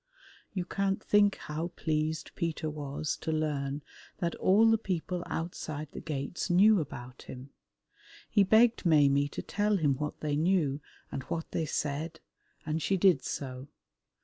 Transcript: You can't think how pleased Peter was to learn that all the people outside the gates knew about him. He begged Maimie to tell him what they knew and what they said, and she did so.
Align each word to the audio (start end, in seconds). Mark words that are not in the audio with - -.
You 0.55 0.65
can't 0.65 0.99
think 1.03 1.35
how 1.35 1.67
pleased 1.75 2.31
Peter 2.33 2.71
was 2.71 3.15
to 3.17 3.31
learn 3.31 3.83
that 4.17 4.33
all 4.37 4.71
the 4.71 4.79
people 4.79 5.21
outside 5.27 5.89
the 5.91 5.99
gates 6.01 6.49
knew 6.49 6.79
about 6.79 7.21
him. 7.21 7.51
He 8.27 8.41
begged 8.41 8.83
Maimie 8.83 9.27
to 9.29 9.43
tell 9.43 9.77
him 9.77 9.93
what 9.93 10.21
they 10.21 10.35
knew 10.35 10.81
and 11.11 11.21
what 11.25 11.51
they 11.51 11.67
said, 11.67 12.19
and 12.65 12.81
she 12.81 12.97
did 12.97 13.21
so. 13.23 13.67